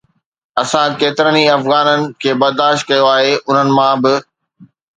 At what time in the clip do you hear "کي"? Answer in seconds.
2.21-2.31